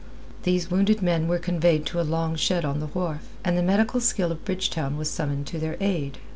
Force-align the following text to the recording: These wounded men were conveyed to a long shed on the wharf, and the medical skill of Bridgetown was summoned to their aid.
These 0.41 0.71
wounded 0.71 1.03
men 1.03 1.27
were 1.27 1.37
conveyed 1.37 1.85
to 1.85 2.01
a 2.01 2.01
long 2.01 2.35
shed 2.35 2.65
on 2.65 2.79
the 2.79 2.87
wharf, 2.87 3.27
and 3.45 3.55
the 3.55 3.61
medical 3.61 4.01
skill 4.01 4.31
of 4.31 4.43
Bridgetown 4.43 4.97
was 4.97 5.11
summoned 5.11 5.45
to 5.45 5.59
their 5.59 5.77
aid. 5.79 6.17